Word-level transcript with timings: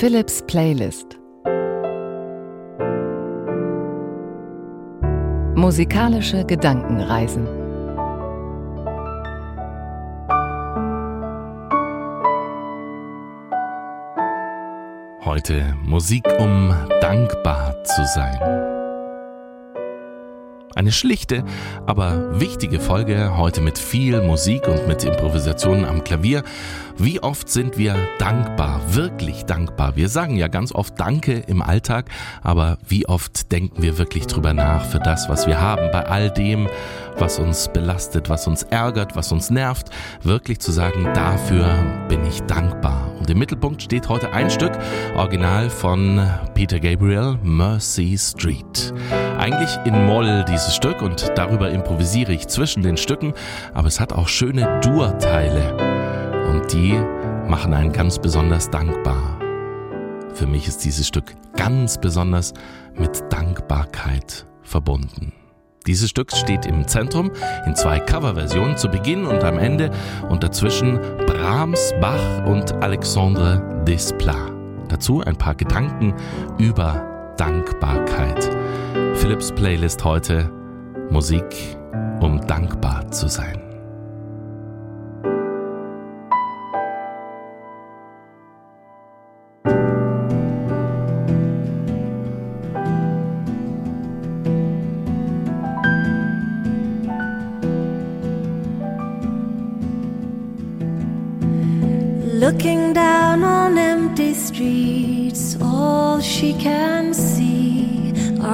Philips 0.00 0.40
Playlist 0.46 1.18
Musikalische 5.56 6.44
Gedankenreisen 6.44 7.48
Heute 15.24 15.74
Musik, 15.82 16.22
um 16.38 16.72
dankbar 17.00 17.82
zu 17.82 18.04
sein. 18.04 18.67
Eine 20.78 20.92
schlichte, 20.92 21.42
aber 21.86 22.38
wichtige 22.38 22.78
Folge 22.78 23.36
heute 23.36 23.60
mit 23.60 23.80
viel 23.80 24.22
Musik 24.22 24.68
und 24.68 24.86
mit 24.86 25.02
Improvisationen 25.02 25.84
am 25.84 26.04
Klavier. 26.04 26.44
Wie 26.96 27.20
oft 27.20 27.48
sind 27.48 27.78
wir 27.78 27.96
dankbar, 28.20 28.80
wirklich 28.94 29.44
dankbar? 29.44 29.96
Wir 29.96 30.08
sagen 30.08 30.36
ja 30.36 30.46
ganz 30.46 30.72
oft 30.72 30.94
Danke 31.00 31.32
im 31.48 31.62
Alltag, 31.62 32.04
aber 32.44 32.78
wie 32.86 33.08
oft 33.08 33.50
denken 33.50 33.82
wir 33.82 33.98
wirklich 33.98 34.28
drüber 34.28 34.52
nach 34.52 34.84
für 34.84 35.00
das, 35.00 35.28
was 35.28 35.48
wir 35.48 35.60
haben, 35.60 35.90
bei 35.90 36.06
all 36.06 36.30
dem, 36.30 36.68
was 37.18 37.40
uns 37.40 37.66
belastet, 37.72 38.30
was 38.30 38.46
uns 38.46 38.62
ärgert, 38.62 39.16
was 39.16 39.32
uns 39.32 39.50
nervt, 39.50 39.90
wirklich 40.22 40.60
zu 40.60 40.70
sagen, 40.70 41.08
dafür 41.12 42.06
bin 42.08 42.24
ich 42.24 42.40
dankbar. 42.42 43.10
Und 43.18 43.28
im 43.28 43.40
Mittelpunkt 43.40 43.82
steht 43.82 44.08
heute 44.08 44.32
ein 44.32 44.48
Stück, 44.48 44.78
original 45.16 45.70
von 45.70 46.24
Peter 46.54 46.78
Gabriel, 46.78 47.36
Mercy 47.42 48.16
Street. 48.16 48.94
Eigentlich 49.38 49.78
in 49.84 50.04
Moll 50.04 50.44
dieses 50.48 50.74
Stück 50.74 51.00
und 51.00 51.30
darüber 51.36 51.70
improvisiere 51.70 52.32
ich 52.32 52.48
zwischen 52.48 52.82
den 52.82 52.96
Stücken, 52.96 53.34
aber 53.72 53.86
es 53.86 54.00
hat 54.00 54.12
auch 54.12 54.26
schöne 54.26 54.80
Dur-Teile 54.80 55.76
und 56.50 56.72
die 56.72 56.98
machen 57.46 57.72
einen 57.72 57.92
ganz 57.92 58.18
besonders 58.18 58.68
dankbar. 58.68 59.38
Für 60.34 60.48
mich 60.48 60.66
ist 60.66 60.84
dieses 60.84 61.06
Stück 61.06 61.34
ganz 61.56 61.98
besonders 61.98 62.52
mit 62.96 63.32
Dankbarkeit 63.32 64.44
verbunden. 64.62 65.32
Dieses 65.86 66.10
Stück 66.10 66.32
steht 66.32 66.66
im 66.66 66.88
Zentrum 66.88 67.30
in 67.64 67.76
zwei 67.76 68.00
Coverversionen 68.00 68.76
zu 68.76 68.88
Beginn 68.88 69.24
und 69.24 69.44
am 69.44 69.58
Ende 69.58 69.92
und 70.28 70.42
dazwischen 70.42 70.98
Brahms, 71.26 71.94
Bach 72.00 72.44
und 72.44 72.72
Alexandre 72.82 73.82
Desplat. 73.86 74.52
Dazu 74.88 75.22
ein 75.24 75.36
paar 75.36 75.54
Gedanken 75.54 76.12
über 76.58 77.34
Dankbarkeit. 77.36 78.57
Philips 79.14 79.52
Playlist 79.52 80.04
heute 80.04 80.50
Musik, 81.10 81.44
um 82.20 82.40
dankbar 82.46 83.10
zu 83.10 83.28
sein. 83.28 83.62
Looking 102.40 102.94
down 102.94 103.42
on 103.42 103.76
empty 103.76 104.34
streets, 104.34 105.56
all 105.60 106.20
she 106.20 106.54
can 106.54 107.12
see 107.12 107.57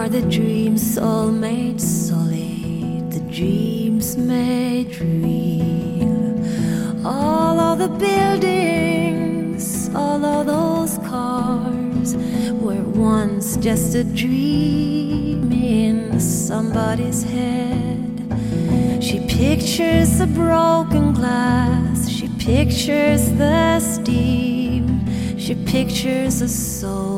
are 0.04 0.08
the 0.10 0.28
dreams 0.28 0.98
all 0.98 1.32
made 1.32 1.80
solid, 1.80 3.10
the 3.10 3.24
dreams 3.32 4.18
made 4.18 4.94
real. 5.00 7.06
All 7.06 7.58
of 7.58 7.78
the 7.78 7.88
buildings, 7.88 9.88
all 9.94 10.22
of 10.22 10.46
those 10.46 10.98
cars 11.08 12.14
were 12.60 12.82
once 12.82 13.56
just 13.56 13.94
a 13.94 14.04
dream 14.04 15.50
in 15.50 16.20
somebody's 16.20 17.22
head. 17.22 19.02
She 19.02 19.26
pictures 19.26 20.18
the 20.18 20.26
broken 20.26 21.14
glass, 21.14 22.10
she 22.10 22.28
pictures 22.38 23.32
the 23.38 23.80
steam, 23.80 25.00
she 25.38 25.54
pictures 25.54 26.42
a 26.42 26.48
soul 26.48 27.13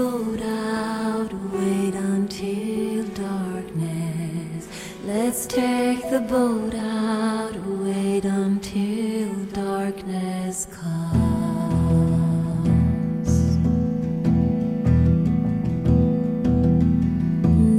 boat 0.00 0.40
out, 0.40 1.30
wait 1.52 1.94
until 1.94 3.04
darkness. 3.28 4.66
Let's 5.04 5.44
take 5.44 6.08
the 6.08 6.20
boat 6.20 6.74
out, 6.74 7.54
wait 7.84 8.24
until 8.24 9.28
darkness 9.52 10.66
comes. 10.78 11.20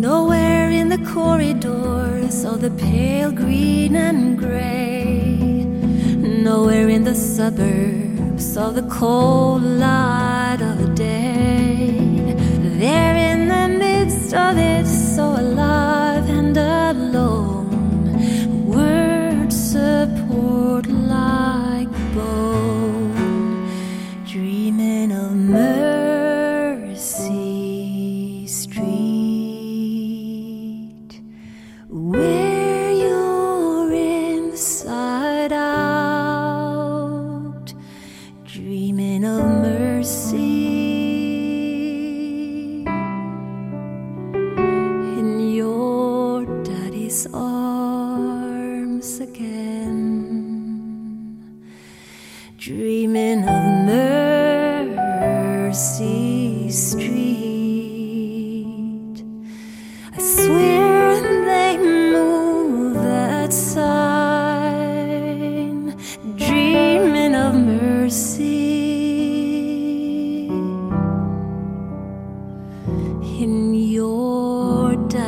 Nowhere 0.07 0.69
in 0.69 0.89
the 0.89 1.03
corridors 1.15 2.45
of 2.45 2.61
the 2.61 2.69
pale 2.85 3.31
green 3.31 3.95
and 3.95 4.37
gray. 4.37 5.39
Nowhere 6.49 6.87
in 6.87 7.03
the 7.03 7.15
suburbs 7.15 8.55
of 8.57 8.75
the 8.75 8.87
cold 8.99 9.63
light 9.63 10.61
of 10.61 10.93
day. 10.93 11.60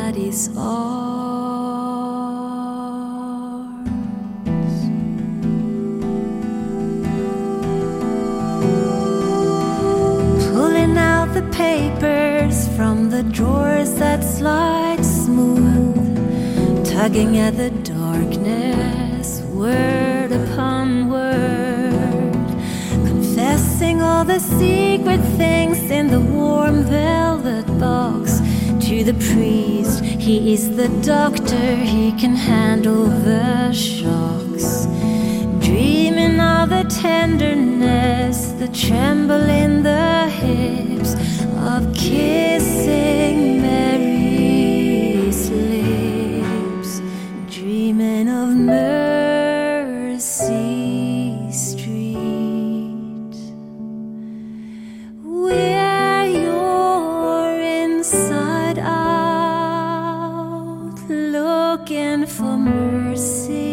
Your 0.03 0.12
daddy's 0.12 0.50
arms. 0.58 1.80
Pulling 10.51 10.98
out 10.98 11.33
the 11.33 11.44
papers 11.51 12.68
from 12.75 13.10
the 13.10 13.24
drawers 13.24 13.94
that 13.95 14.24
slide 14.24 15.04
smooth, 15.06 16.86
tugging 16.86 17.38
at 17.38 17.57
the 17.57 17.72
darkness, 17.83 19.42
word 19.51 20.31
upon 20.31 21.10
word, 21.10 22.48
confessing 23.07 24.01
all 24.01 24.25
the 24.25 24.39
secret 24.39 25.22
things 25.38 25.80
in 25.92 26.07
the 26.10 26.19
warm 26.19 26.83
velvet 26.83 27.66
box 27.80 28.32
the 29.03 29.13
priest. 29.15 30.03
He 30.03 30.53
is 30.53 30.75
the 30.77 30.88
doctor, 31.01 31.75
he 31.75 32.13
can 32.13 32.35
handle 32.35 33.05
the 33.05 33.73
shocks. 33.73 34.88
Dreaming 35.59 36.39
of 36.39 36.69
the 36.69 36.85
tenderness, 36.89 38.53
the 38.59 38.69
tremble 38.69 39.50
in 39.50 39.83
the 39.83 40.29
hips 40.29 41.15
of 41.57 41.94
kissing 41.94 43.61
Mary's 43.61 45.50
lips. 45.50 47.01
Dreaming 47.50 48.29
of 48.29 48.55
Mercy 48.55 50.21
Street. 51.51 52.13
Where 55.23 56.25
you're 56.25 57.59
inside 57.59 58.52
looking 61.83 62.25
for 62.25 62.57
mercy. 62.57 63.73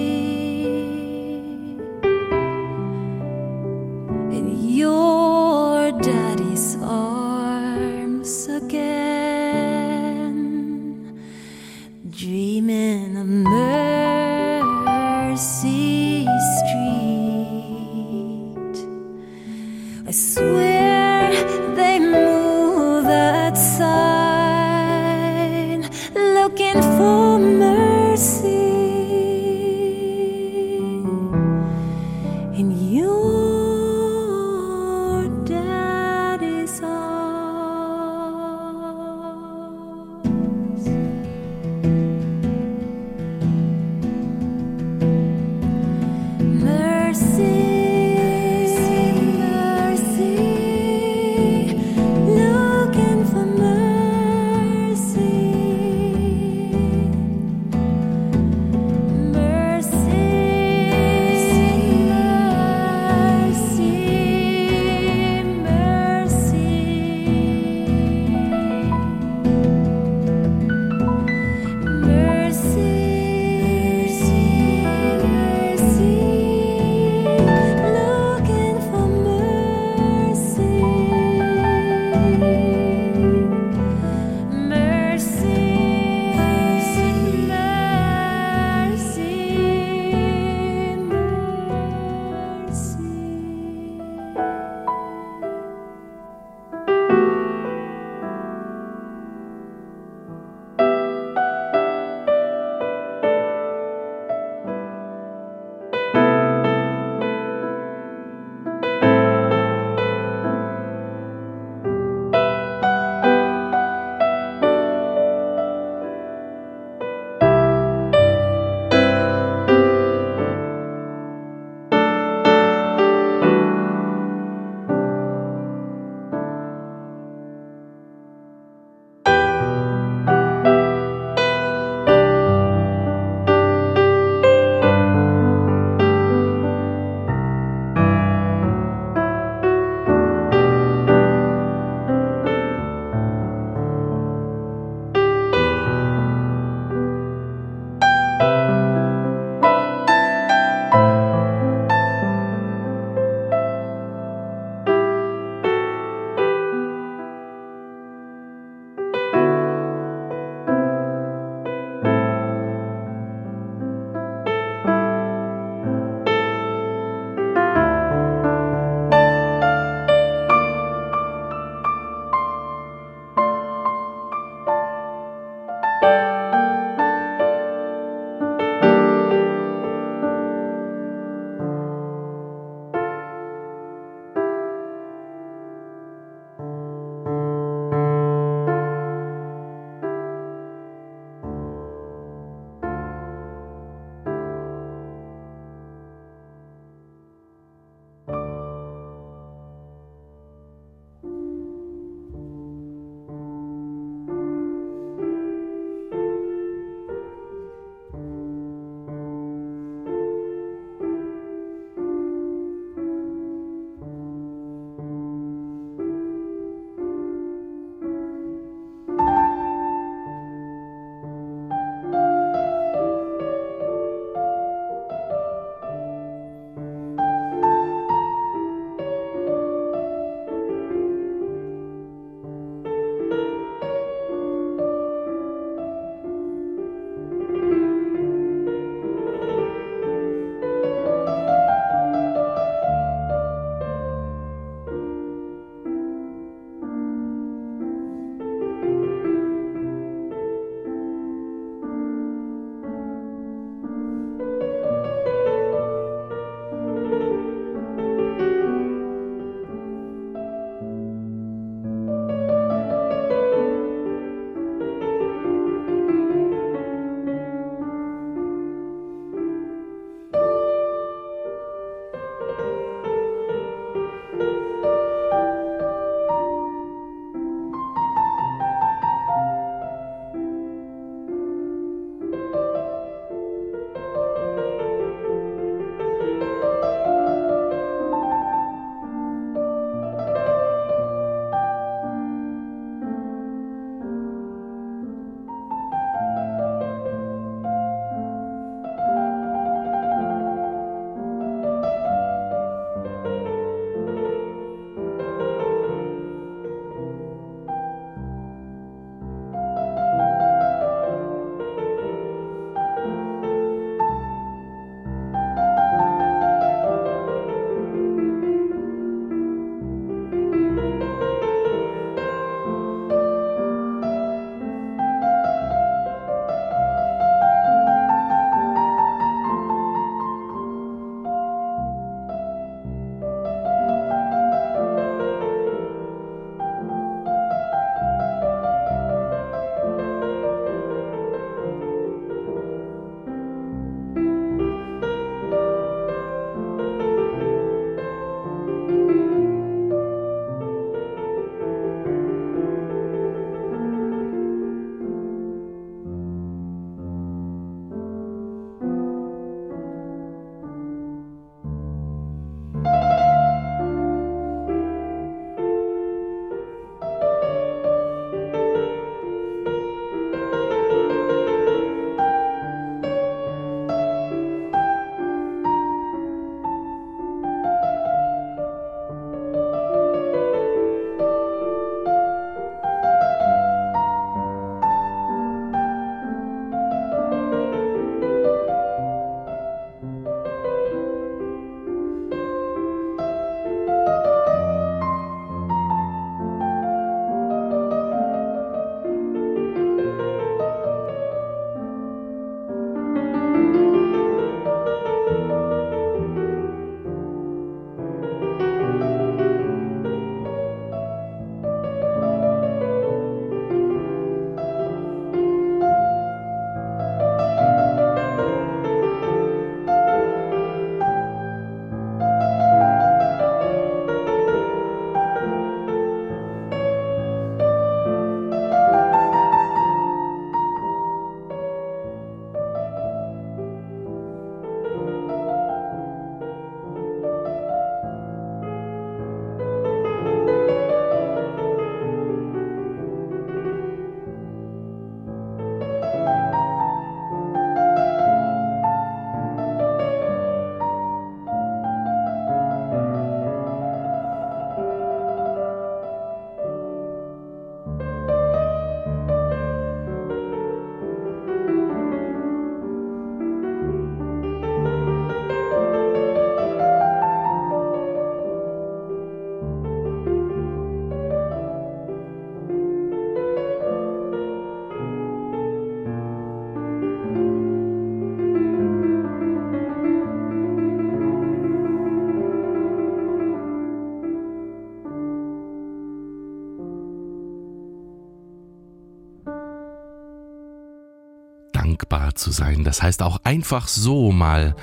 Dankbar 491.90 492.34
zu 492.34 492.52
sein. 492.52 492.84
Das 492.84 493.02
heißt 493.02 493.22
auch 493.22 493.40
einfach 493.44 493.88
so 493.88 494.30
mal 494.30 494.76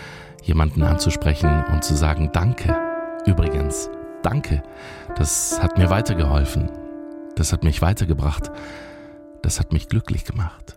jemanden 0.44 0.84
anzusprechen 0.84 1.64
und 1.72 1.84
zu 1.84 1.96
sagen 1.96 2.32
Danke. 2.34 2.76
Übrigens, 3.26 3.90
danke. 4.24 4.64
Das 5.16 5.62
hat 5.62 5.78
mir 5.78 5.90
weitergeholfen. 5.90 6.70
Das 7.36 7.54
hat 7.54 7.64
mich 7.64 7.82
weitergebracht. 7.82 8.52
Das 9.42 9.60
hat 9.60 9.72
mich 9.72 9.88
glücklich 9.88 10.26
gemacht. 10.26 10.77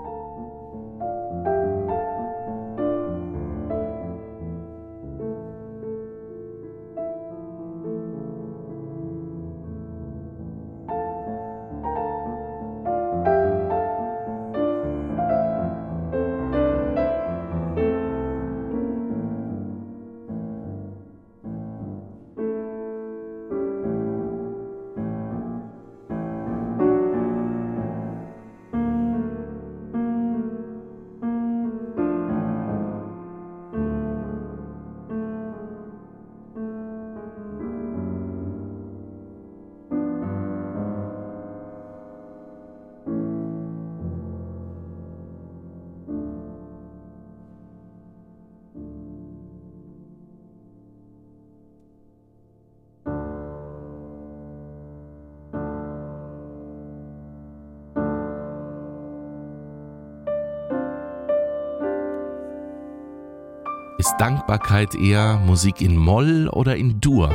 Dankbarkeit 64.17 64.95
eher 64.95 65.37
Musik 65.45 65.81
in 65.81 65.97
Moll 65.97 66.47
oder 66.49 66.75
in 66.75 66.99
Dur? 67.01 67.29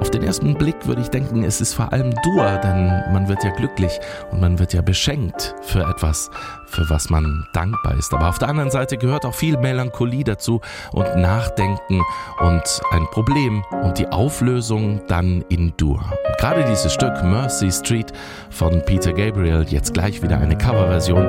Auf 0.00 0.10
den 0.10 0.22
ersten 0.22 0.54
Blick 0.54 0.86
würde 0.86 1.02
ich 1.02 1.08
denken, 1.08 1.44
es 1.44 1.60
ist 1.60 1.74
vor 1.74 1.92
allem 1.92 2.14
Dur, 2.22 2.58
denn 2.64 2.86
man 3.12 3.28
wird 3.28 3.44
ja 3.44 3.50
glücklich 3.50 4.00
und 4.30 4.40
man 4.40 4.58
wird 4.58 4.72
ja 4.72 4.80
beschenkt 4.80 5.54
für 5.60 5.82
etwas, 5.82 6.30
für 6.68 6.88
was 6.88 7.10
man 7.10 7.46
dankbar 7.52 7.98
ist. 7.98 8.14
Aber 8.14 8.30
auf 8.30 8.38
der 8.38 8.48
anderen 8.48 8.70
Seite 8.70 8.96
gehört 8.96 9.26
auch 9.26 9.34
viel 9.34 9.58
Melancholie 9.58 10.24
dazu 10.24 10.62
und 10.92 11.16
Nachdenken 11.16 12.00
und 12.40 12.80
ein 12.92 13.06
Problem 13.10 13.62
und 13.82 13.98
die 13.98 14.08
Auflösung 14.08 15.02
dann 15.06 15.44
in 15.50 15.74
Dur. 15.76 16.00
Und 16.26 16.38
gerade 16.38 16.64
dieses 16.64 16.94
Stück 16.94 17.22
Mercy 17.22 17.70
Street 17.70 18.10
von 18.48 18.82
Peter 18.86 19.12
Gabriel, 19.12 19.66
jetzt 19.68 19.92
gleich 19.92 20.22
wieder 20.22 20.38
eine 20.38 20.56
Coverversion, 20.56 21.28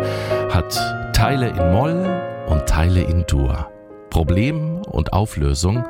hat 0.49 0.79
Teile 1.13 1.49
in 1.49 1.73
Moll 1.73 2.21
und 2.47 2.65
Teile 2.67 3.01
in 3.01 3.25
Dur. 3.27 3.67
Problem 4.11 4.81
und 4.81 5.13
Auflösung, 5.13 5.85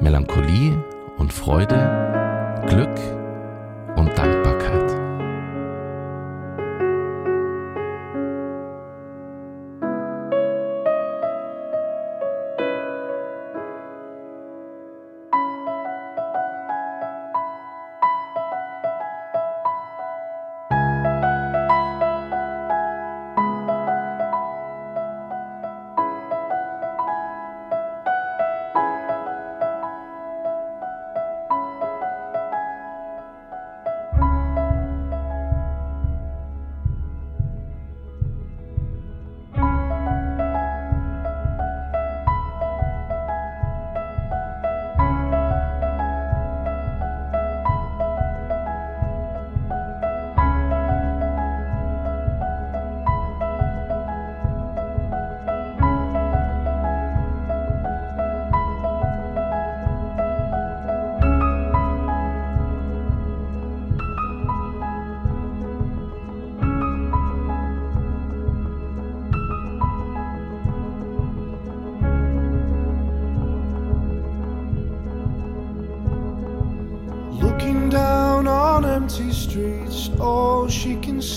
Melancholie 0.00 0.76
und 1.16 1.32
Freude, 1.32 1.78
Glück 2.66 2.98
und 3.96 4.18
Dankbarkeit. 4.18 4.79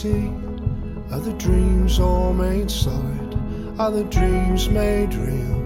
See 0.03 0.33
are 1.11 1.21
the 1.21 1.35
dreams 1.37 1.97
all 1.97 2.33
made 2.33 2.69
solid, 2.69 3.29
are 3.79 3.91
the 3.91 4.03
dreams 4.15 4.67
made 4.67 5.13
real. 5.13 5.57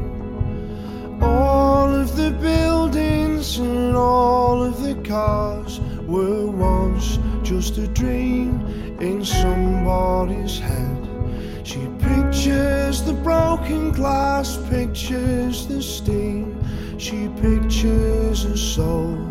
All 1.23 1.89
of 2.01 2.15
the 2.15 2.29
buildings 2.49 3.57
and 3.57 3.95
all 3.95 4.61
of 4.61 4.83
the 4.83 4.93
cars 5.01 5.79
were 6.05 6.45
once 6.45 7.17
just 7.41 7.79
a 7.79 7.87
dream 7.87 8.49
in 8.99 9.25
somebody's 9.25 10.59
head. 10.59 11.01
She 11.63 11.81
pictures 11.97 13.01
the 13.09 13.17
broken 13.29 13.91
glass, 13.91 14.59
pictures 14.69 15.65
the 15.65 15.81
steam. 15.81 16.45
She 16.99 17.27
pictures 17.41 18.45
a 18.45 18.55
soul 18.55 19.26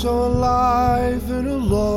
so 0.00 0.24
alive 0.24 1.30
and 1.30 1.46
alone. 1.46 1.89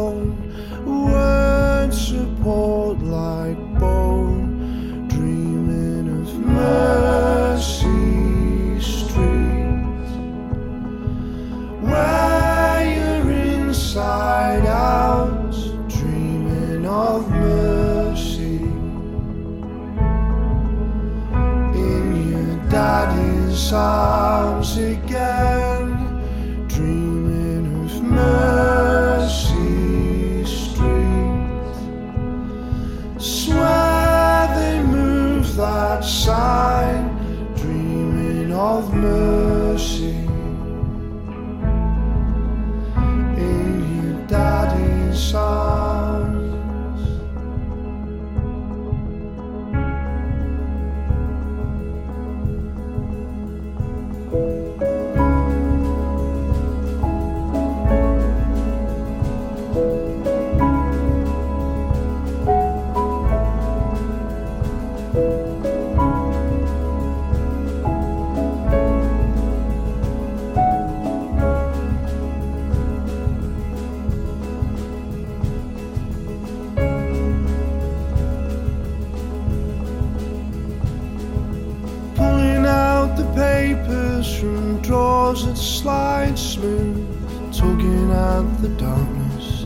The 88.64 88.70
darkness, 88.80 89.66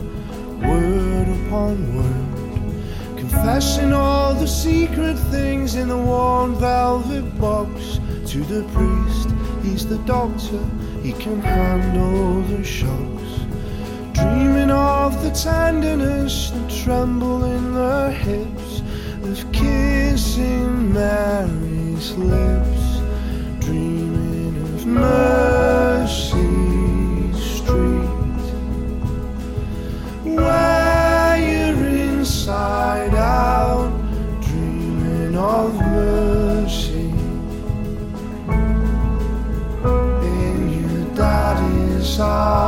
word 0.66 1.28
upon 1.28 1.78
word, 1.96 3.16
confessing 3.16 3.94
all 3.94 4.34
the 4.34 4.48
secret 4.48 5.14
things 5.30 5.76
in 5.76 5.90
the 5.90 5.98
worn 5.98 6.56
velvet 6.56 7.40
box 7.40 8.00
to 8.26 8.40
the 8.46 8.64
priest. 8.74 9.30
He's 9.62 9.86
the 9.86 10.00
doctor, 10.00 10.64
he 11.04 11.12
can 11.14 11.40
handle 11.42 12.42
the 12.42 12.64
shocks. 12.64 13.46
Dreaming 14.14 14.72
of 14.72 15.22
the 15.22 15.30
tenderness 15.30 16.50
that 16.50 16.68
tremble 16.84 17.44
in 17.44 17.76
the 17.76 18.10
hips 18.10 18.82
of 19.30 19.52
kissing 19.52 20.92
Mary's 20.92 22.14
lips, 22.14 23.00
dreaming 23.60 24.58
of 24.58 24.88
Mercy 24.88 26.47
inside. 42.08 42.67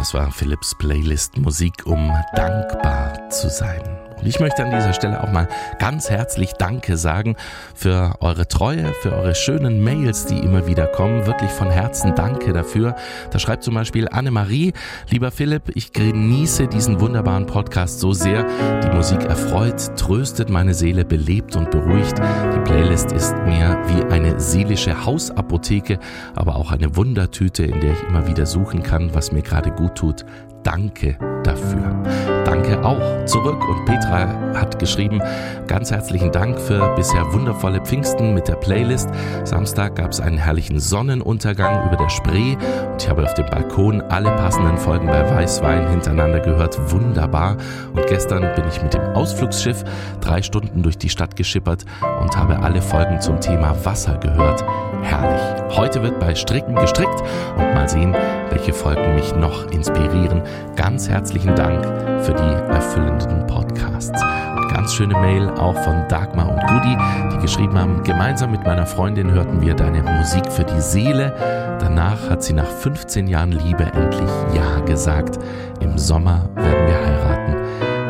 Das 0.00 0.14
war 0.14 0.30
Philips 0.32 0.74
Playlist 0.74 1.36
Musik, 1.36 1.84
um 1.84 2.10
dankbar 2.34 3.28
zu 3.28 3.50
sein. 3.50 4.09
Und 4.20 4.26
ich 4.26 4.38
möchte 4.38 4.62
an 4.62 4.70
dieser 4.70 4.92
Stelle 4.92 5.22
auch 5.22 5.32
mal 5.32 5.48
ganz 5.78 6.10
herzlich 6.10 6.52
Danke 6.52 6.96
sagen 6.96 7.36
für 7.74 8.16
eure 8.20 8.46
Treue, 8.46 8.92
für 9.00 9.12
eure 9.12 9.34
schönen 9.34 9.82
Mails, 9.82 10.26
die 10.26 10.38
immer 10.38 10.66
wieder 10.66 10.86
kommen. 10.86 11.26
Wirklich 11.26 11.50
von 11.50 11.70
Herzen 11.70 12.14
Danke 12.14 12.52
dafür. 12.52 12.96
Da 13.30 13.38
schreibt 13.38 13.64
zum 13.64 13.74
Beispiel 13.74 14.08
Annemarie, 14.08 14.74
lieber 15.08 15.30
Philipp, 15.30 15.70
ich 15.74 15.92
genieße 15.92 16.66
diesen 16.66 17.00
wunderbaren 17.00 17.46
Podcast 17.46 18.00
so 18.00 18.12
sehr. 18.12 18.46
Die 18.82 18.94
Musik 18.94 19.22
erfreut, 19.24 19.96
tröstet 19.96 20.50
meine 20.50 20.74
Seele, 20.74 21.04
belebt 21.04 21.56
und 21.56 21.70
beruhigt. 21.70 22.18
Die 22.18 22.60
Playlist 22.60 23.12
ist 23.12 23.34
mir 23.46 23.78
wie 23.86 24.04
eine 24.12 24.38
seelische 24.38 25.06
Hausapotheke, 25.06 25.98
aber 26.34 26.56
auch 26.56 26.72
eine 26.72 26.94
Wundertüte, 26.94 27.64
in 27.64 27.80
der 27.80 27.92
ich 27.92 28.02
immer 28.08 28.26
wieder 28.26 28.44
suchen 28.44 28.82
kann, 28.82 29.14
was 29.14 29.32
mir 29.32 29.42
gerade 29.42 29.70
gut 29.70 29.94
tut. 29.94 30.26
Danke 30.62 31.16
dafür. 31.42 32.02
Danke 32.44 32.84
auch 32.84 33.24
zurück. 33.24 33.66
Und 33.68 33.84
Petra 33.84 34.28
hat 34.54 34.78
geschrieben, 34.78 35.22
ganz 35.66 35.90
herzlichen 35.90 36.32
Dank 36.32 36.58
für 36.58 36.94
bisher 36.96 37.32
wundervolle 37.32 37.80
Pfingsten 37.80 38.34
mit 38.34 38.48
der 38.48 38.56
Playlist. 38.56 39.08
Samstag 39.44 39.96
gab 39.96 40.10
es 40.10 40.20
einen 40.20 40.38
herrlichen 40.38 40.80
Sonnenuntergang 40.80 41.86
über 41.86 41.96
der 41.96 42.08
Spree 42.08 42.56
und 42.90 43.02
ich 43.02 43.08
habe 43.08 43.22
auf 43.22 43.34
dem 43.34 43.46
Balkon 43.46 44.00
alle 44.02 44.30
passenden 44.32 44.76
Folgen 44.78 45.06
bei 45.06 45.28
Weißwein 45.30 45.90
hintereinander 45.90 46.40
gehört. 46.40 46.78
Wunderbar. 46.92 47.56
Und 47.94 48.06
gestern 48.06 48.42
bin 48.54 48.64
ich 48.68 48.82
mit 48.82 48.94
dem 48.94 49.02
Ausflugsschiff 49.14 49.84
drei 50.20 50.42
Stunden 50.42 50.82
durch 50.82 50.98
die 50.98 51.08
Stadt 51.08 51.36
geschippert 51.36 51.84
und 52.20 52.36
habe 52.36 52.58
alle 52.58 52.82
Folgen 52.82 53.20
zum 53.20 53.40
Thema 53.40 53.76
Wasser 53.84 54.18
gehört. 54.18 54.64
Herrlich. 55.02 55.76
Heute 55.76 56.02
wird 56.02 56.18
bei 56.18 56.34
Stricken 56.34 56.74
gestrickt 56.74 57.22
und 57.56 57.74
mal 57.74 57.88
sehen, 57.88 58.14
welche 58.50 58.72
Folgen 58.72 59.14
mich 59.14 59.34
noch 59.34 59.70
inspirieren. 59.70 60.42
Ganz 60.76 61.08
herzlichen 61.08 61.54
Dank 61.54 61.84
für 62.24 62.32
die 62.32 62.72
erfüllenden 62.72 63.46
Podcasts. 63.46 64.22
Und 64.56 64.72
ganz 64.72 64.94
schöne 64.94 65.14
Mail 65.18 65.48
auch 65.50 65.76
von 65.82 66.06
Dagmar 66.08 66.50
und 66.50 66.60
Gudi, 66.66 66.96
die 67.32 67.38
geschrieben 67.40 67.78
haben, 67.78 68.02
gemeinsam 68.02 68.50
mit 68.50 68.64
meiner 68.64 68.86
Freundin 68.86 69.30
hörten 69.30 69.60
wir 69.60 69.74
deine 69.74 70.02
Musik 70.02 70.50
für 70.50 70.64
die 70.64 70.80
Seele. 70.80 71.34
Danach 71.80 72.30
hat 72.30 72.42
sie 72.42 72.52
nach 72.52 72.66
15 72.66 73.26
Jahren 73.26 73.52
Liebe 73.52 73.84
endlich 73.84 74.30
Ja 74.54 74.80
gesagt. 74.80 75.38
Im 75.80 75.98
Sommer 75.98 76.48
werden 76.54 76.86
wir 76.86 77.06
heiraten. 77.06 77.56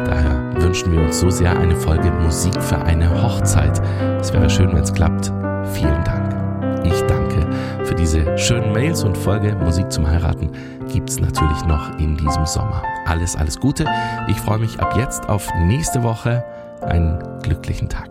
Daher 0.04 0.62
wünschen 0.62 0.92
wir 0.92 1.00
uns 1.00 1.20
so 1.20 1.30
sehr 1.30 1.56
eine 1.58 1.76
Folge 1.76 2.10
Musik 2.10 2.60
für 2.60 2.78
eine 2.82 3.22
Hochzeit. 3.22 3.80
Es 4.20 4.32
wäre 4.32 4.50
schön, 4.50 4.72
wenn 4.72 4.82
es 4.82 4.92
klappt. 4.92 5.32
Vielen 5.72 5.99
diese 8.00 8.38
schönen 8.38 8.72
Mails 8.72 9.04
und 9.04 9.16
Folge 9.16 9.54
Musik 9.56 9.92
zum 9.92 10.08
Heiraten 10.08 10.50
gibt 10.90 11.10
es 11.10 11.20
natürlich 11.20 11.64
noch 11.66 11.98
in 11.98 12.16
diesem 12.16 12.46
Sommer. 12.46 12.82
Alles, 13.04 13.36
alles 13.36 13.60
Gute. 13.60 13.84
Ich 14.26 14.36
freue 14.38 14.58
mich 14.58 14.80
ab 14.80 14.96
jetzt 14.96 15.28
auf 15.28 15.46
nächste 15.66 16.02
Woche. 16.02 16.42
Einen 16.80 17.22
glücklichen 17.42 17.90
Tag. 17.90 18.08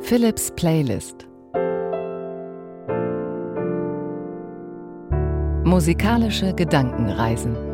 Philips 0.00 0.52
Playlist 0.52 1.26
Musikalische 5.64 6.54
Gedankenreisen 6.54 7.67